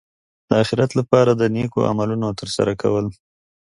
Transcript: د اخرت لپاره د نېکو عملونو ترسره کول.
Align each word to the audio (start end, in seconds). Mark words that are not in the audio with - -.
د 0.47 0.49
اخرت 0.63 0.91
لپاره 0.99 1.31
د 1.35 1.43
نېکو 1.55 1.79
عملونو 1.91 2.27
ترسره 2.39 2.73
کول. 2.81 3.05